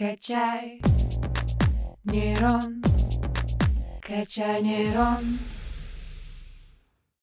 Качай 0.00 0.80
нейрон, 2.10 2.70
качай 4.06 4.62
нейрон. 4.62 5.24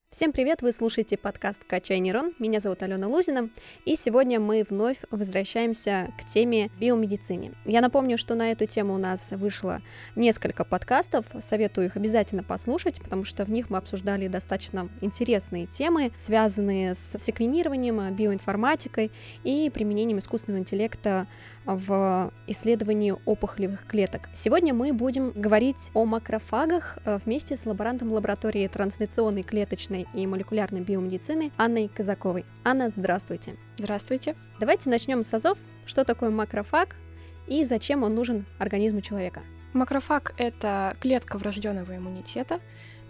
Всем 0.10 0.32
привет! 0.32 0.62
Вы 0.62 0.72
слушаете 0.72 1.18
подкаст 1.18 1.66
«Качай 1.66 2.00
нейрон». 2.00 2.34
Меня 2.40 2.62
зовут 2.62 2.82
Алена 2.82 3.10
Лузина, 3.10 3.50
и 3.84 3.98
сегодня 3.98 4.40
мы 4.40 4.66
вновь 4.68 5.00
возвращаемся 5.12 6.14
к 6.18 6.26
теме 6.26 6.72
биомедицине. 6.80 7.52
Я 7.66 7.82
напомню, 7.82 8.18
что 8.18 8.34
на 8.34 8.54
эту 8.54 8.68
тему 8.68 8.94
у 8.94 8.98
нас 8.98 9.34
вышло 9.34 9.82
несколько 10.16 10.64
подкастов, 10.64 11.26
советую 11.42 11.88
их 11.88 11.98
обязательно 11.98 12.42
послушать, 12.42 13.02
потому 13.02 13.26
что 13.26 13.44
в 13.44 13.52
них 13.52 13.70
мы 13.70 13.80
обсуждали 13.80 14.30
достаточно 14.30 14.88
интересные 15.02 15.66
темы, 15.66 16.14
связанные 16.16 16.96
с 16.96 17.20
секвенированием, 17.20 18.16
биоинформатикой 18.16 19.12
и 19.44 19.70
применением 19.70 20.20
искусственного 20.20 20.62
интеллекта 20.62 21.28
в 21.66 22.32
исследовании 22.48 23.14
опухолевых 23.26 23.86
клеток. 23.86 24.30
Сегодня 24.34 24.74
мы 24.74 24.94
будем 24.94 25.32
говорить 25.32 25.92
о 25.94 26.06
макрофагах 26.06 26.98
э, 27.04 27.20
вместе 27.26 27.58
с 27.58 27.66
лаборантом 27.66 28.14
лаборатории 28.14 28.66
трансляционной 28.70 29.44
клеточной 29.44 29.97
и 30.14 30.28
молекулярной 30.28 30.82
биомедицины 30.82 31.52
Анной 31.58 31.88
Казаковой. 31.88 32.46
Анна, 32.64 32.90
здравствуйте. 32.90 33.56
Здравствуйте. 33.78 34.36
Давайте 34.60 34.90
начнем 34.90 35.24
с 35.24 35.34
азов. 35.34 35.58
Что 35.86 36.04
такое 36.04 36.30
макрофаг 36.30 36.96
и 37.48 37.64
зачем 37.64 38.04
он 38.04 38.14
нужен 38.14 38.46
организму 38.60 39.02
человека? 39.02 39.42
Макрофаг— 39.74 40.34
это 40.38 40.96
клетка 41.00 41.38
врожденного 41.38 41.96
иммунитета, 41.96 42.60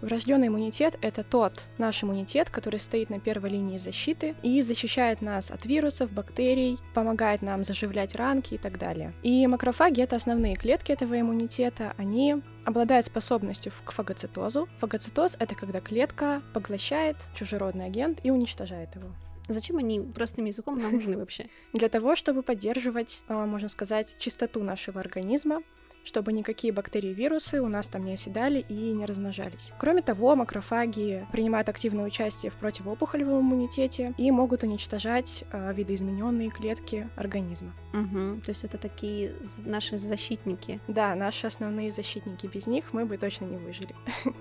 Врожденный 0.00 0.46
иммунитет— 0.46 0.96
это 1.00 1.24
тот 1.24 1.68
наш 1.76 2.04
иммунитет, 2.04 2.50
который 2.50 2.78
стоит 2.78 3.10
на 3.10 3.18
первой 3.18 3.50
линии 3.50 3.78
защиты 3.78 4.36
и 4.42 4.62
защищает 4.62 5.22
нас 5.22 5.50
от 5.50 5.64
вирусов, 5.66 6.12
бактерий, 6.12 6.78
помогает 6.94 7.42
нам 7.42 7.64
заживлять 7.64 8.14
ранки 8.14 8.54
и 8.54 8.58
так 8.58 8.78
далее. 8.78 9.12
И 9.22 9.46
макрофаги— 9.46 10.00
это 10.02 10.16
основные 10.16 10.54
клетки 10.54 10.92
этого 10.92 11.20
иммунитета. 11.20 11.94
Они 11.96 12.36
обладают 12.64 13.06
способностью 13.06 13.72
к 13.84 13.90
фагоцитозу. 13.90 14.68
Фагоцитоз— 14.78 15.36
это 15.40 15.54
когда 15.54 15.80
клетка 15.80 16.42
поглощает 16.54 17.16
чужеродный 17.34 17.86
агент 17.86 18.20
и 18.22 18.30
уничтожает 18.30 18.94
его. 18.94 19.08
Зачем 19.48 19.78
они 19.78 20.00
простым 20.00 20.44
языком 20.44 20.78
нам 20.78 20.92
нужны 20.92 21.16
вообще? 21.16 21.46
Для 21.72 21.88
того, 21.88 22.14
чтобы 22.16 22.42
поддерживать, 22.42 23.22
а, 23.28 23.46
можно 23.46 23.70
сказать, 23.70 24.14
чистоту 24.18 24.62
нашего 24.62 25.00
организма, 25.00 25.62
чтобы 26.08 26.32
никакие 26.32 26.72
бактерии 26.72 27.10
и 27.10 27.14
вирусы 27.14 27.60
у 27.60 27.68
нас 27.68 27.86
там 27.86 28.04
не 28.04 28.14
оседали 28.14 28.64
и 28.68 28.92
не 28.92 29.04
размножались. 29.04 29.72
Кроме 29.78 30.00
того, 30.00 30.34
макрофаги 30.36 31.26
принимают 31.32 31.68
активное 31.68 32.06
участие 32.06 32.50
в 32.50 32.54
противоопухолевом 32.54 33.40
иммунитете 33.40 34.14
и 34.16 34.30
могут 34.30 34.62
уничтожать 34.62 35.44
э, 35.52 35.72
видоизмененные 35.74 36.48
клетки 36.48 37.10
организма. 37.14 37.74
Угу, 37.92 38.40
то 38.40 38.50
есть 38.50 38.64
это 38.64 38.78
такие 38.78 39.34
наши 39.66 39.98
защитники. 39.98 40.80
Да, 40.88 41.14
наши 41.14 41.46
основные 41.46 41.90
защитники. 41.90 42.46
Без 42.46 42.66
них 42.66 42.92
мы 42.92 43.04
бы 43.04 43.18
точно 43.18 43.44
не 43.44 43.58
выжили. 43.58 43.94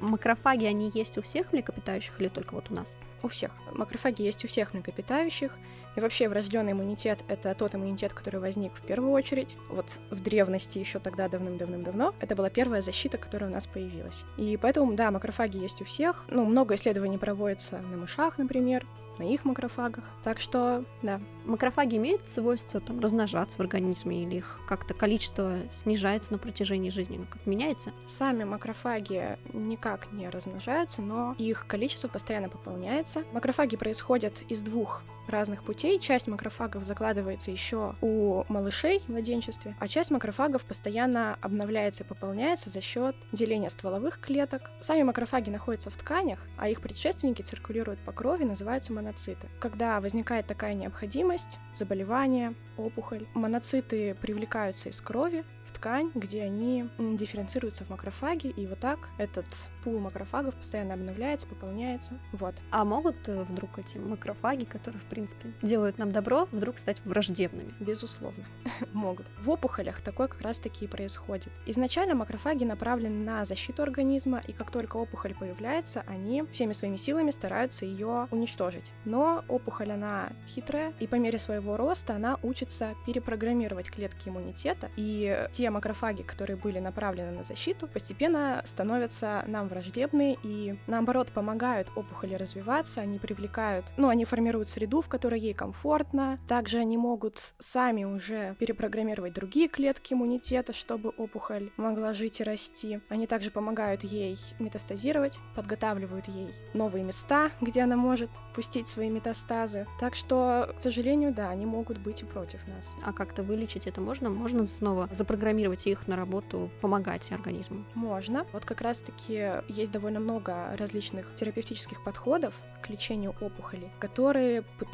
Макрофаги, 0.00 0.64
они 0.64 0.90
есть 0.92 1.18
у 1.18 1.22
всех 1.22 1.52
млекопитающих 1.52 2.20
или 2.20 2.28
только 2.28 2.54
вот 2.54 2.70
у 2.70 2.74
нас? 2.74 2.96
У 3.22 3.28
всех. 3.28 3.52
Макрофаги 3.72 4.22
есть 4.22 4.44
у 4.44 4.48
всех 4.48 4.72
млекопитающих. 4.72 5.56
И 5.96 6.00
вообще 6.00 6.28
врожденный 6.28 6.72
иммунитет— 6.72 7.20
это 7.28 7.52
тот 7.54 7.74
иммунитет, 7.74 8.12
который 8.12 8.38
возник 8.38 8.72
в 8.74 8.82
первую 8.82 9.12
очередь. 9.12 9.56
Вот 9.68 9.98
в 10.10 10.20
древности 10.22 10.78
еще 10.78 11.00
тогда 11.00 11.28
давным-давным-давно 11.28 12.14
это 12.20 12.36
была 12.36 12.48
первая 12.48 12.80
защита, 12.80 13.18
которая 13.18 13.50
у 13.50 13.52
нас 13.52 13.66
появилась. 13.66 14.24
И 14.36 14.56
поэтому, 14.56 14.92
да, 14.94 15.10
макрофаги 15.10 15.58
есть 15.58 15.82
у 15.82 15.84
всех. 15.84 16.24
Ну, 16.28 16.44
много 16.44 16.76
исследований 16.76 17.18
проводится 17.18 17.80
на 17.80 17.96
мышах, 17.96 18.38
например, 18.38 18.86
на 19.20 19.32
их 19.32 19.44
макрофагах. 19.44 20.04
Так 20.24 20.40
что, 20.40 20.84
да. 21.02 21.20
Макрофаги 21.44 21.96
имеют 21.96 22.26
свойство 22.26 22.80
там 22.80 23.00
размножаться 23.00 23.58
в 23.58 23.60
организме 23.60 24.22
или 24.22 24.36
их 24.36 24.60
как-то 24.66 24.94
количество 24.94 25.58
снижается 25.72 26.32
на 26.32 26.38
протяжении 26.38 26.90
жизни, 26.90 27.24
как 27.28 27.44
меняется? 27.46 27.92
Сами 28.06 28.44
макрофаги 28.44 29.38
никак 29.52 30.10
не 30.12 30.28
размножаются, 30.28 31.02
но 31.02 31.34
их 31.38 31.66
количество 31.66 32.08
постоянно 32.08 32.48
пополняется. 32.48 33.24
Макрофаги 33.32 33.76
происходят 33.76 34.42
из 34.48 34.62
двух 34.62 35.02
разных 35.28 35.64
путей. 35.64 35.98
Часть 35.98 36.26
макрофагов 36.26 36.84
закладывается 36.84 37.50
еще 37.50 37.94
у 38.00 38.44
малышей 38.48 39.00
в 39.00 39.08
младенчестве, 39.08 39.76
а 39.78 39.88
часть 39.88 40.10
макрофагов 40.10 40.64
постоянно 40.64 41.36
обновляется 41.40 42.04
и 42.04 42.06
пополняется 42.06 42.70
за 42.70 42.80
счет 42.80 43.16
деления 43.32 43.68
стволовых 43.68 44.20
клеток. 44.20 44.70
Сами 44.80 45.02
макрофаги 45.02 45.50
находятся 45.50 45.90
в 45.90 45.96
тканях, 45.96 46.38
а 46.56 46.68
их 46.68 46.80
предшественники 46.80 47.42
циркулируют 47.42 48.00
по 48.00 48.12
крови, 48.12 48.44
называются 48.44 48.92
моноциты. 48.92 49.48
Когда 49.60 50.00
возникает 50.00 50.46
такая 50.46 50.74
необходимость, 50.74 51.58
заболевание, 51.74 52.54
опухоль, 52.76 53.26
моноциты 53.34 54.14
привлекаются 54.14 54.88
из 54.88 55.00
крови, 55.00 55.44
в 55.70 55.72
ткань, 55.72 56.10
где 56.14 56.42
они 56.42 56.88
дифференцируются 56.98 57.84
в 57.84 57.90
макрофаги, 57.90 58.48
и 58.48 58.66
вот 58.66 58.80
так 58.80 59.08
этот 59.18 59.46
пул 59.84 59.98
макрофагов 60.00 60.54
постоянно 60.54 60.94
обновляется, 60.94 61.46
пополняется. 61.46 62.18
Вот. 62.32 62.54
А 62.70 62.84
могут 62.84 63.28
э, 63.28 63.44
вдруг 63.44 63.78
эти 63.78 63.98
макрофаги, 63.98 64.64
которые, 64.64 65.00
в 65.00 65.04
принципе, 65.10 65.52
делают 65.62 65.98
нам 65.98 66.12
добро, 66.12 66.48
вдруг 66.52 66.78
стать 66.78 67.02
враждебными? 67.04 67.74
Безусловно, 67.80 68.46
могут. 68.92 69.26
В 69.38 69.50
опухолях 69.50 70.00
такое 70.00 70.28
как 70.28 70.40
раз-таки 70.40 70.84
и 70.84 70.88
происходит. 70.88 71.52
Изначально 71.66 72.14
макрофаги 72.14 72.64
направлены 72.64 73.24
на 73.24 73.44
защиту 73.44 73.82
организма, 73.82 74.40
и 74.46 74.52
как 74.52 74.70
только 74.70 74.96
опухоль 74.96 75.34
появляется, 75.34 76.04
они 76.06 76.44
всеми 76.52 76.72
своими 76.72 76.96
силами 76.96 77.30
стараются 77.30 77.84
ее 77.84 78.28
уничтожить. 78.30 78.92
Но 79.04 79.44
опухоль, 79.48 79.92
она 79.92 80.32
хитрая, 80.46 80.92
и 81.00 81.06
по 81.06 81.16
мере 81.16 81.38
своего 81.38 81.76
роста 81.76 82.14
она 82.14 82.38
учится 82.42 82.94
перепрограммировать 83.06 83.90
клетки 83.90 84.28
иммунитета, 84.28 84.90
и 84.96 85.48
те 85.52 85.70
макрофаги, 85.70 86.22
которые 86.22 86.56
были 86.56 86.78
направлены 86.78 87.32
на 87.32 87.42
защиту, 87.42 87.88
постепенно 87.88 88.62
становятся 88.64 89.44
нам 89.46 89.68
враждебны 89.68 90.38
и, 90.42 90.78
наоборот, 90.86 91.32
помогают 91.32 91.90
опухоли 91.96 92.34
развиваться, 92.34 93.00
они 93.00 93.18
привлекают, 93.18 93.86
ну, 93.96 94.08
они 94.08 94.24
формируют 94.24 94.68
среду, 94.68 94.99
в 95.00 95.08
которой 95.08 95.40
ей 95.40 95.54
комфортно. 95.54 96.38
Также 96.46 96.78
они 96.78 96.96
могут 96.96 97.54
сами 97.58 98.04
уже 98.04 98.56
перепрограммировать 98.58 99.32
другие 99.32 99.68
клетки 99.68 100.14
иммунитета, 100.14 100.72
чтобы 100.72 101.10
опухоль 101.10 101.70
могла 101.76 102.14
жить 102.14 102.40
и 102.40 102.44
расти. 102.44 103.00
Они 103.08 103.26
также 103.26 103.50
помогают 103.50 104.02
ей 104.04 104.38
метастазировать, 104.58 105.38
подготавливают 105.54 106.28
ей 106.28 106.54
новые 106.74 107.04
места, 107.04 107.50
где 107.60 107.82
она 107.82 107.96
может 107.96 108.30
пустить 108.54 108.88
свои 108.88 109.10
метастазы. 109.10 109.86
Так 109.98 110.14
что, 110.14 110.72
к 110.76 110.80
сожалению, 110.80 111.32
да, 111.32 111.50
они 111.50 111.66
могут 111.66 111.98
быть 111.98 112.22
и 112.22 112.24
против 112.24 112.66
нас. 112.68 112.94
А 113.04 113.12
как-то 113.12 113.42
вылечить 113.42 113.86
это 113.86 114.00
можно? 114.00 114.30
Можно 114.30 114.66
снова 114.66 115.08
запрограммировать 115.12 115.50
программировать 115.50 115.86
их 115.86 116.06
на 116.06 116.16
работу, 116.16 116.70
помогать 116.80 117.32
организму? 117.32 117.84
Можно. 117.94 118.46
Вот 118.52 118.64
как 118.64 118.80
раз-таки 118.80 119.62
есть 119.68 119.90
довольно 119.90 120.20
много 120.20 120.76
различных 120.76 121.34
терапевтических 121.34 122.04
подходов 122.04 122.54
к 122.82 122.88
лечению 122.88 123.34
опухолей, 123.40 123.90
которые 123.98 124.62
пытаются 124.62 124.89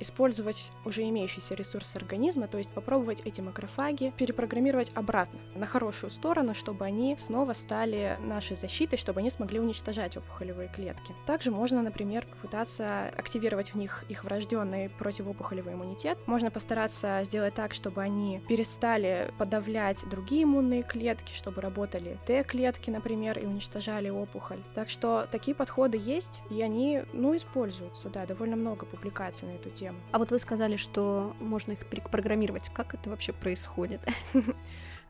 использовать 0.00 0.72
уже 0.84 1.02
имеющиеся 1.08 1.54
ресурсы 1.54 1.96
организма, 1.96 2.48
то 2.48 2.58
есть 2.58 2.70
попробовать 2.72 3.20
эти 3.24 3.40
макрофаги 3.40 4.12
перепрограммировать 4.16 4.92
обратно, 4.94 5.38
на 5.54 5.66
хорошую 5.66 6.10
сторону, 6.10 6.54
чтобы 6.54 6.84
они 6.84 7.16
снова 7.18 7.52
стали 7.52 8.16
нашей 8.20 8.56
защитой, 8.56 8.96
чтобы 8.96 9.20
они 9.20 9.30
смогли 9.30 9.60
уничтожать 9.60 10.16
опухолевые 10.16 10.68
клетки. 10.68 11.14
Также 11.26 11.50
можно, 11.50 11.82
например, 11.82 12.26
попытаться 12.26 13.08
активировать 13.16 13.74
в 13.74 13.74
них 13.76 14.04
их 14.08 14.24
врожденный 14.24 14.88
противоопухолевый 14.88 15.74
иммунитет. 15.74 16.18
Можно 16.26 16.50
постараться 16.50 17.20
сделать 17.24 17.54
так, 17.54 17.74
чтобы 17.74 18.00
они 18.02 18.40
перестали 18.48 19.32
под 19.38 19.50
подавлять 19.50 20.08
другие 20.08 20.44
иммунные 20.44 20.82
клетки, 20.84 21.32
чтобы 21.34 21.60
работали 21.60 22.18
Т-клетки, 22.24 22.88
например, 22.88 23.36
и 23.36 23.46
уничтожали 23.46 24.08
опухоль. 24.08 24.62
Так 24.76 24.88
что 24.88 25.26
такие 25.28 25.56
подходы 25.56 25.98
есть, 26.00 26.40
и 26.50 26.62
они, 26.62 27.02
ну, 27.12 27.36
используются, 27.36 28.08
да, 28.10 28.26
довольно 28.26 28.54
много 28.54 28.86
публикаций 28.90 29.48
на 29.48 29.52
эту 29.52 29.70
тему. 29.70 29.98
А 30.12 30.18
вот 30.18 30.30
вы 30.30 30.38
сказали, 30.38 30.76
что 30.76 31.34
можно 31.40 31.72
их 31.72 31.78
программировать. 32.10 32.70
Как 32.70 32.94
это 32.94 33.10
вообще 33.10 33.32
происходит? 33.32 34.00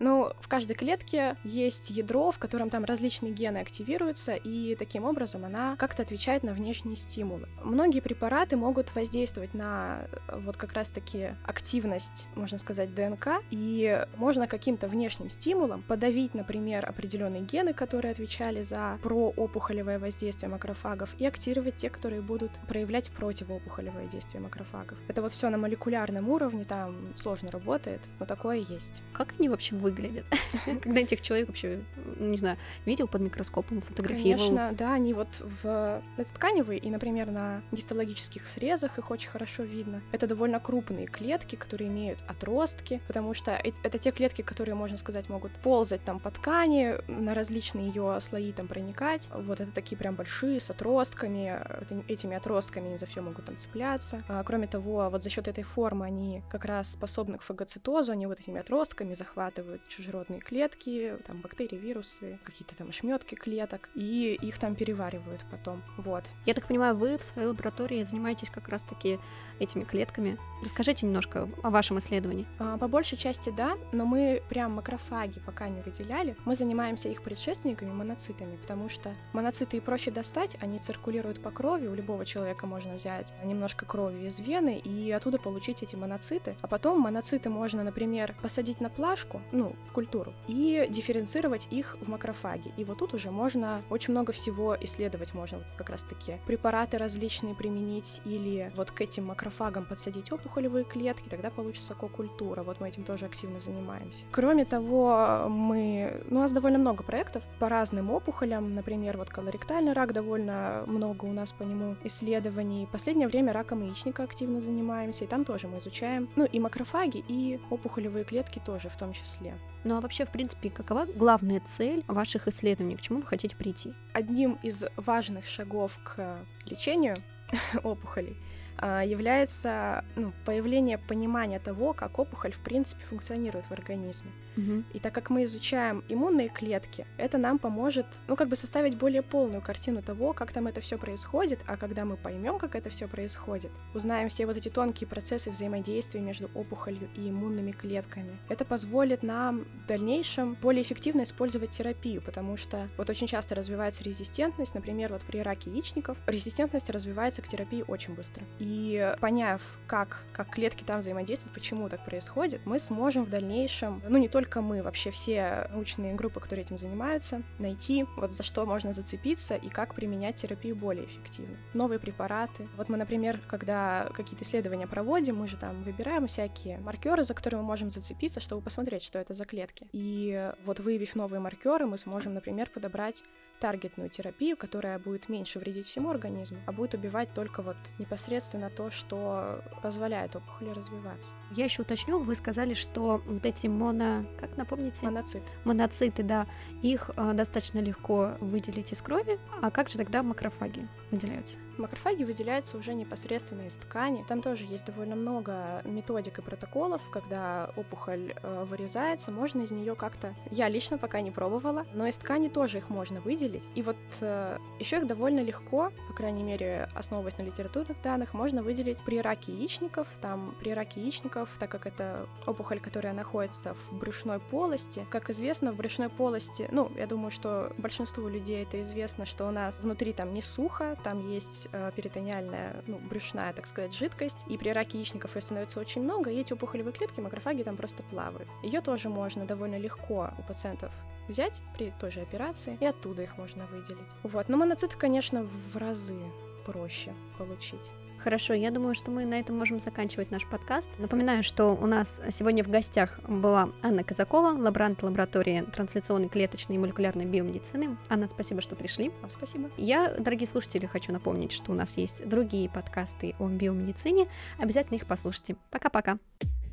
Ну, 0.01 0.33
в 0.41 0.49
каждой 0.49 0.75
клетке 0.75 1.37
есть 1.45 1.91
ядро, 1.91 2.31
в 2.31 2.39
котором 2.39 2.71
там 2.71 2.85
различные 2.85 3.33
гены 3.33 3.59
активируются, 3.59 4.35
и 4.35 4.75
таким 4.75 5.05
образом 5.05 5.45
она 5.45 5.77
как-то 5.77 6.03
отвечает 6.03 6.43
на 6.43 6.55
внешние 6.55 6.97
стимулы. 6.97 7.49
Многие 7.63 8.01
препараты 8.01 8.57
могут 8.57 8.95
воздействовать 8.95 9.53
на 9.53 10.07
э, 10.29 10.39
вот 10.41 10.57
как 10.57 10.73
раз-таки 10.73 11.35
активность, 11.45 12.27
можно 12.35 12.57
сказать, 12.57 12.95
ДНК, 12.95 13.43
и 13.51 14.07
можно 14.17 14.47
каким-то 14.47 14.89
внешним 14.89 15.29
стимулом 15.29 15.83
подавить, 15.83 16.33
например, 16.33 16.89
определенные 16.89 17.43
гены, 17.43 17.75
которые 17.75 18.13
отвечали 18.13 18.63
за 18.63 18.99
проопухолевое 19.03 19.99
воздействие 19.99 20.49
макрофагов, 20.49 21.15
и 21.19 21.27
активировать 21.27 21.77
те, 21.77 21.91
которые 21.91 22.23
будут 22.23 22.53
проявлять 22.67 23.11
противоопухолевое 23.11 24.07
действие 24.07 24.41
макрофагов. 24.41 24.97
Это 25.09 25.21
вот 25.21 25.33
все 25.33 25.51
на 25.51 25.59
молекулярном 25.59 26.31
уровне, 26.31 26.65
там 26.65 27.15
сложно 27.17 27.51
работает, 27.51 28.01
но 28.19 28.25
такое 28.25 28.57
есть. 28.61 29.03
Как 29.13 29.35
они 29.39 29.51
вообще 29.51 29.77
вы 29.77 29.90
выглядят. 29.91 30.25
Когда 30.83 31.01
этих 31.01 31.21
человек 31.21 31.49
вообще, 31.49 31.81
не 32.19 32.39
знаю, 32.39 32.57
видел 32.87 33.09
под 33.09 33.23
микроскопом, 33.23 33.81
фотографировал. 33.81 34.39
Конечно, 34.39 34.73
да, 34.73 34.95
они 34.95 35.15
вот 35.15 35.29
в 35.63 36.03
это 36.17 36.33
тканевые, 36.33 36.79
и, 36.79 36.91
например, 36.91 37.31
на 37.31 37.63
гистологических 37.73 38.47
срезах 38.47 38.99
их 38.99 39.11
очень 39.11 39.29
хорошо 39.29 39.63
видно 39.63 39.81
видно. 39.81 40.03
Это 40.13 40.27
довольно 40.27 40.61
крупные 40.61 41.07
клетки, 41.07 41.57
которые 41.57 41.89
имеют 41.89 42.19
отростки, 42.27 43.01
потому 43.07 43.35
что 43.35 43.53
это 43.53 43.99
те 43.99 44.11
клетки, 44.11 44.43
которые, 44.43 44.75
можно 44.75 44.97
сказать, 44.97 45.29
могут 45.29 45.53
ползать 45.53 46.05
там 46.05 46.21
по 46.21 46.31
ткани, 46.31 46.97
на 47.09 47.35
различные 47.35 47.89
ее 47.89 48.19
слои 48.21 48.53
там 48.53 48.69
проникать. 48.69 49.29
Вот 49.35 49.61
это 49.61 49.73
такие 49.73 49.97
прям 49.97 50.15
большие, 50.15 50.61
с 50.61 50.71
отростками. 50.71 51.61
Этими 52.09 52.37
отростками 52.37 52.89
они 52.89 52.99
за 52.99 53.07
все 53.07 53.21
могут 53.21 53.45
там 53.45 53.57
цепляться. 53.57 54.23
А, 54.29 54.43
кроме 54.45 54.67
того, 54.67 55.09
вот 55.11 55.23
за 55.23 55.31
счет 55.31 55.49
этой 55.49 55.65
формы 55.65 56.07
они 56.07 56.43
как 56.51 56.65
раз 56.65 56.93
способны 56.93 57.39
к 57.39 57.43
фагоцитозу, 57.43 58.13
они 58.13 58.27
вот 58.27 58.41
этими 58.41 58.61
отростками 58.61 59.15
захватывают 59.15 59.80
чужеродные 59.89 60.41
клетки, 60.41 61.17
там 61.27 61.41
бактерии, 61.41 61.77
вирусы, 61.77 62.39
какие-то 62.45 62.77
там 62.77 62.89
ошметки 62.91 63.35
клеток, 63.35 63.89
и 63.95 64.39
их 64.41 64.59
там 64.59 64.75
переваривают 64.75 65.45
потом. 65.51 65.83
Вот. 65.97 66.25
Я 66.47 66.55
так 66.55 66.67
понимаю, 66.67 66.97
вы 66.97 67.19
в 67.19 67.23
своей 67.23 67.49
лаборатории 67.49 68.03
занимаетесь 68.05 68.51
как 68.51 68.69
раз-таки 68.69 69.19
этими 69.59 69.85
клетками. 69.85 70.39
Расскажите 70.63 71.07
немножко 71.07 71.49
о 71.63 71.71
вашем 71.71 71.99
исследовании. 71.99 72.47
А, 72.59 72.79
по 72.79 72.89
большей 72.89 73.19
части 73.19 73.51
да, 73.51 73.77
но 73.93 74.07
мы 74.07 74.43
прям 74.49 74.73
макрофаги 74.73 75.41
пока 75.41 75.69
не 75.69 75.81
выделяли. 75.83 76.37
Мы 76.45 76.55
занимаемся 76.55 77.09
их 77.09 77.23
предшественниками, 77.23 77.93
моноцитами, 77.93 78.57
потому 78.57 78.89
что 78.89 79.15
моноциты 79.33 79.81
проще 79.81 80.11
достать, 80.11 80.57
они 80.61 80.79
циркулируют 80.79 81.43
по 81.43 81.51
крови, 81.51 81.87
у 81.87 81.95
любого 81.95 82.25
человека 82.25 82.67
можно 82.67 82.95
взять 82.95 83.33
немножко 83.45 83.87
крови 83.87 84.27
из 84.27 84.39
вены 84.39 84.79
и 84.79 85.11
оттуда 85.11 85.39
получить 85.39 85.83
эти 85.83 85.97
моноциты. 85.97 86.57
А 86.61 86.67
потом 86.67 87.01
моноциты 87.01 87.51
можно, 87.51 87.83
например, 87.83 88.35
посадить 88.43 88.81
на 88.81 88.89
плашку, 88.89 89.43
ну, 89.61 89.77
в 89.87 89.93
культуру, 89.93 90.33
и 90.49 90.87
дифференцировать 90.89 91.69
их 91.71 91.99
в 92.01 92.09
макрофаги. 92.09 92.73
И 92.79 92.85
вот 92.85 92.99
тут 92.99 93.13
уже 93.13 93.31
можно 93.31 93.83
очень 93.91 94.13
много 94.13 94.33
всего 94.33 94.75
исследовать, 94.81 95.35
можно 95.35 95.59
вот 95.59 95.67
как 95.77 95.91
раз-таки 95.91 96.39
препараты 96.47 96.97
различные 96.97 97.55
применить 97.55 98.23
или 98.25 98.73
вот 98.75 98.91
к 98.91 99.03
этим 99.03 99.27
макрофагам 99.27 99.85
подсадить 99.85 100.33
опухолевые 100.33 100.85
клетки, 100.85 101.29
тогда 101.29 101.51
получится 101.51 101.95
кокультура. 101.95 102.63
Вот 102.63 102.81
мы 102.81 102.89
этим 102.89 103.05
тоже 103.05 103.27
активно 103.27 103.59
занимаемся. 103.59 104.25
Кроме 104.31 104.65
того, 104.65 105.47
мы... 105.49 106.23
Ну, 106.31 106.39
у 106.39 106.43
нас 106.43 106.53
довольно 106.53 106.79
много 106.79 107.03
проектов 107.03 107.43
по 107.59 107.69
разным 107.69 108.11
опухолям. 108.11 108.75
Например, 108.75 109.19
вот 109.19 109.29
колоректальный 109.29 109.93
рак 109.93 110.15
довольно 110.15 110.85
много 110.87 111.27
у 111.27 111.33
нас 111.33 111.53
по 111.53 111.65
нему 111.65 111.97
исследований. 112.05 112.89
Последнее 112.91 113.29
время 113.29 113.53
раком 113.53 113.83
яичника 113.83 114.23
активно 114.23 114.63
занимаемся, 114.63 115.25
и 115.25 115.27
там 115.27 115.45
тоже 115.45 115.69
мы 115.69 115.79
изучаем, 115.79 116.31
ну, 116.37 116.47
и 116.47 116.59
макрофаги, 116.59 117.23
и 117.29 117.61
опухолевые 117.69 118.25
клетки 118.25 118.63
тоже 118.65 118.89
в 118.89 118.97
том 118.97 119.13
числе. 119.13 119.50
Ну 119.85 119.97
а 119.97 120.01
вообще, 120.01 120.25
в 120.27 120.31
принципе, 120.31 120.71
какова 120.71 121.07
главная 121.07 121.61
цель 121.61 122.05
ваших 122.07 122.49
исследований? 122.49 122.97
К 122.97 123.01
чему 123.01 123.21
вы 123.21 123.27
хотите 123.27 123.57
прийти? 123.57 123.95
Одним 124.13 124.59
из 124.63 124.85
важных 124.97 125.47
шагов 125.47 125.99
к 126.05 126.41
лечению 126.67 127.17
опухолей 127.83 128.37
является 128.81 130.05
ну, 130.17 130.33
появление 130.45 130.99
понимания 130.99 131.59
того, 131.59 131.93
как 131.93 132.19
опухоль 132.19 132.53
в 132.53 132.61
принципе 132.61 133.05
функционирует 133.07 133.67
в 133.67 133.73
организме. 133.73 134.31
Угу. 134.57 134.85
И 134.95 134.99
так 134.99 135.15
как 135.15 135.31
мы 135.31 135.45
изучаем 135.45 136.03
иммунные 136.09 136.49
клетки, 136.49 137.07
это 137.17 137.39
нам 137.39 137.59
поможет, 137.59 138.07
ну, 138.27 138.37
как 138.37 138.49
бы 138.49 138.57
составить 138.57 138.97
более 138.97 139.23
полную 139.23 139.63
картину 139.63 140.03
того, 140.03 140.33
как 140.33 140.53
там 140.53 140.67
это 140.67 140.81
все 140.81 140.99
происходит, 140.99 141.61
а 141.67 141.77
когда 141.77 142.05
мы 142.05 142.17
поймем, 142.17 142.59
как 142.59 142.75
это 142.75 142.91
все 142.91 143.09
происходит, 143.09 143.71
узнаем 143.95 144.29
все 144.29 144.47
вот 144.47 144.57
эти 144.57 144.69
тонкие 144.69 145.09
процессы 145.09 145.51
взаимодействия 145.51 146.21
между 146.21 146.51
опухолью 146.55 147.09
и 147.17 147.29
иммунными 147.29 147.71
клетками, 147.73 148.39
это 148.49 148.65
позволит 148.65 149.23
нам 149.23 149.67
в 149.85 149.87
дальнейшем 149.87 150.57
более 150.61 150.83
эффективно 150.83 151.23
использовать 151.23 151.71
терапию, 151.71 152.23
потому 152.23 152.57
что 152.57 152.89
вот 152.97 153.09
очень 153.11 153.27
часто 153.27 153.55
развивается 153.55 154.03
резистентность, 154.05 154.75
например, 154.75 155.13
вот 155.13 155.23
при 155.23 155.39
раке 155.39 155.71
яичников 155.71 156.17
резистентность 156.27 156.91
развивается 156.91 157.43
к 157.43 157.49
терапии 157.49 157.85
очень 157.87 158.15
быстро. 158.15 158.45
И 158.59 158.70
и 158.71 159.15
поняв, 159.21 159.61
как, 159.89 160.25
как 160.33 160.51
клетки 160.51 160.85
там 160.85 161.01
взаимодействуют, 161.01 161.53
почему 161.53 161.89
так 161.89 162.05
происходит, 162.05 162.65
мы 162.65 162.79
сможем 162.79 163.25
в 163.25 163.31
дальнейшем, 163.31 164.01
ну 164.09 164.17
не 164.17 164.29
только 164.29 164.61
мы, 164.61 164.83
вообще 164.83 165.11
все 165.11 165.69
научные 165.73 166.15
группы, 166.15 166.39
которые 166.39 166.65
этим 166.65 166.79
занимаются, 166.79 167.43
найти 167.59 168.07
вот 168.17 168.33
за 168.33 168.45
что 168.45 168.65
можно 168.67 168.93
зацепиться 168.93 169.57
и 169.57 169.69
как 169.69 169.97
применять 169.97 170.37
терапию 170.37 170.77
более 170.77 171.07
эффективно. 171.07 171.57
Новые 171.75 171.99
препараты. 171.99 172.69
Вот 172.77 172.89
мы, 172.89 172.97
например, 172.97 173.41
когда 173.49 174.09
какие-то 174.15 174.45
исследования 174.45 174.87
проводим, 174.87 175.37
мы 175.37 175.49
же 175.49 175.57
там 175.57 175.83
выбираем 175.83 176.29
всякие 176.29 176.79
маркеры, 176.79 177.25
за 177.25 177.35
которые 177.35 177.61
мы 177.61 177.67
можем 177.67 177.91
зацепиться, 177.91 178.39
чтобы 178.39 178.63
посмотреть, 178.63 179.03
что 179.03 179.19
это 179.19 179.35
за 179.35 179.45
клетки. 179.45 179.89
И 179.93 180.53
вот 180.65 180.79
выявив 180.79 181.17
новые 181.17 181.41
маркеры, 181.41 181.87
мы 181.87 181.99
сможем, 181.99 182.35
например, 182.35 182.71
подобрать 182.71 183.25
таргетную 183.61 184.11
терапию, 184.11 184.57
которая 184.57 184.99
будет 184.99 185.29
меньше 185.29 185.59
вредить 185.59 185.87
всему 185.87 186.11
организму, 186.11 186.59
а 186.67 186.73
будет 186.73 186.95
убивать 186.95 187.33
только 187.35 187.63
вот 187.63 187.77
непосредственно 187.99 188.71
то, 188.71 188.91
что 188.91 189.63
позволяет 189.83 190.35
опухоли 190.35 190.71
развиваться. 190.71 191.35
Я 191.53 191.65
еще 191.65 191.83
уточню, 191.83 192.19
вы 192.19 192.35
сказали, 192.35 192.75
что 192.75 193.23
вот 193.27 193.45
эти 193.45 193.67
моно... 193.67 194.25
как 194.39 194.57
напомните? 194.57 195.05
Моноциты. 195.05 195.47
Моноциты, 195.65 196.23
да. 196.23 196.47
Их 196.83 197.11
э, 197.17 197.33
достаточно 197.35 197.79
легко 197.81 198.33
выделить 198.41 198.93
из 198.93 199.03
крови. 199.03 199.39
А 199.63 199.71
как 199.71 199.89
же 199.89 199.99
тогда 199.99 200.23
макрофаги 200.23 200.89
выделяются? 201.11 201.59
Макрофаги 201.77 202.25
выделяются 202.25 202.77
уже 202.77 202.95
непосредственно 202.95 203.63
из 203.63 203.75
ткани. 203.75 204.25
Там 204.29 204.43
тоже 204.43 204.65
есть 204.65 204.85
довольно 204.87 205.17
много 205.17 205.83
методик 205.85 206.39
и 206.39 206.43
протоколов, 206.43 207.01
когда 207.11 207.73
опухоль 207.77 208.35
э, 208.43 208.65
вырезается, 208.65 209.31
можно 209.31 209.63
из 209.63 209.71
нее 209.71 209.95
как-то... 209.95 210.35
Я 210.51 210.69
лично 210.69 210.99
пока 210.99 211.21
не 211.21 211.31
пробовала, 211.31 211.87
но 211.95 212.07
из 212.07 212.17
ткани 212.17 212.49
тоже 212.49 212.79
их 212.79 212.91
можно 212.91 213.21
выделить. 213.21 213.50
И 213.75 213.83
вот 213.83 213.97
э, 214.21 214.59
еще 214.79 214.99
их 214.99 215.07
довольно 215.07 215.41
легко, 215.41 215.93
по 216.09 216.15
крайней 216.15 216.43
мере, 216.43 216.89
основываясь 216.95 217.39
на 217.39 217.43
литературных 217.43 218.01
данных, 218.03 218.35
можно 218.35 218.63
выделить 218.63 219.03
при 219.05 219.21
раке 219.21 219.53
яичников. 219.53 220.09
Там 220.21 220.55
при 220.61 220.73
раке 220.73 221.01
яичников, 221.01 221.49
так 221.59 221.71
как 221.71 221.87
это 221.87 222.27
опухоль, 222.47 222.81
которая 222.81 223.13
находится 223.13 223.75
в 223.75 223.93
брюшной 223.93 224.41
полости, 224.41 225.07
как 225.11 225.31
известно, 225.31 225.73
в 225.73 225.77
брюшной 225.77 226.09
полости, 226.09 226.69
ну, 226.71 226.91
я 226.97 227.07
думаю, 227.07 227.31
что 227.31 227.73
большинству 227.79 228.29
людей 228.29 228.63
это 228.63 228.81
известно, 228.83 229.27
что 229.27 229.47
у 229.47 229.51
нас 229.51 229.81
внутри 229.81 230.13
там 230.13 230.33
не 230.35 230.43
сухо, 230.43 230.97
там 231.03 231.29
есть 231.31 231.69
э, 231.73 231.91
перитониальная, 231.95 232.83
ну, 232.87 232.99
брюшная, 232.99 233.53
так 233.53 233.67
сказать, 233.67 233.95
жидкость, 233.95 234.45
и 234.49 234.57
при 234.57 234.71
раке 234.71 234.99
яичников 234.99 235.35
ее 235.35 235.43
становится 235.43 235.81
очень 235.81 236.03
много, 236.03 236.31
и 236.31 236.39
эти 236.39 236.53
опухолевые 236.53 236.93
клетки, 236.93 237.21
макрофаги 237.21 237.63
там 237.63 237.77
просто 237.77 238.03
плавают. 238.05 238.49
Ее 238.63 238.81
тоже 238.81 239.09
можно 239.09 239.45
довольно 239.45 239.79
легко 239.79 240.31
у 240.39 240.43
пациентов 240.43 240.93
взять 241.31 241.63
при 241.75 241.93
той 241.99 242.11
же 242.11 242.21
операции, 242.21 242.77
и 242.81 242.87
оттуда 242.87 243.23
их 243.23 243.39
можно 243.41 243.67
выделить. 243.67 243.99
Вот, 244.23 244.49
но 244.49 244.57
моноциты, 244.59 244.97
конечно, 244.97 245.45
в 245.45 245.77
разы 245.77 246.21
проще 246.67 247.15
получить. 247.39 247.91
Хорошо, 248.19 248.53
я 248.53 248.71
думаю, 248.71 248.95
что 248.95 249.11
мы 249.11 249.25
на 249.25 249.41
этом 249.41 249.57
можем 249.57 249.81
заканчивать 249.81 250.31
наш 250.31 250.47
подкаст. 250.47 250.91
Напоминаю, 250.99 251.43
что 251.43 251.75
у 251.75 251.87
нас 251.87 252.21
сегодня 252.31 252.63
в 252.63 252.69
гостях 252.69 253.19
была 253.27 253.71
Анна 253.83 254.05
Казакова, 254.05 254.49
лаборант 254.49 255.03
лаборатории 255.03 255.63
трансляционной 255.63 256.29
клеточной 256.29 256.77
и 256.77 256.79
молекулярной 256.79 257.25
биомедицины. 257.25 257.97
Анна, 258.11 258.29
спасибо, 258.29 258.61
что 258.61 258.77
пришли. 258.77 259.11
Вам 259.23 259.31
спасибо. 259.31 259.71
Я, 259.79 260.15
дорогие 260.19 260.47
слушатели, 260.47 260.85
хочу 260.85 261.13
напомнить, 261.13 261.53
что 261.53 261.73
у 261.73 261.75
нас 261.75 261.97
есть 261.97 262.29
другие 262.29 262.69
подкасты 262.69 263.35
о 263.39 263.49
биомедицине. 263.49 264.29
Обязательно 264.59 264.97
их 264.97 265.07
послушайте. 265.07 265.57
Пока-пока. 265.71 266.19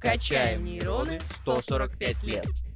Качаем 0.02 0.66
нейроны 0.66 1.22
145 1.38 2.24
лет. 2.26 2.67